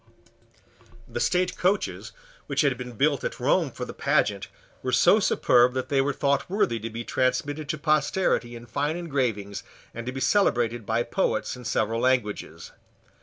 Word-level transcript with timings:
The 1.07 1.19
state 1.19 1.55
coaches, 1.55 2.11
which 2.47 2.61
had 2.61 2.75
been 2.75 2.93
built 2.93 3.23
at 3.23 3.39
Rome 3.39 3.69
for 3.69 3.85
the 3.85 3.93
pageant, 3.93 4.47
were 4.81 4.91
so 4.91 5.19
superb 5.19 5.73
that 5.75 5.89
they 5.89 6.01
were 6.01 6.11
thought 6.11 6.49
worthy 6.49 6.79
to 6.79 6.89
be 6.89 7.03
transmitted 7.03 7.69
to 7.69 7.77
posterity 7.77 8.55
in 8.55 8.65
fine 8.65 8.97
engravings 8.97 9.61
and 9.93 10.07
to 10.07 10.11
be 10.11 10.19
celebrated 10.19 10.87
by 10.87 11.03
poets 11.03 11.55
in 11.55 11.65
several 11.65 12.01
languages. 12.01 12.71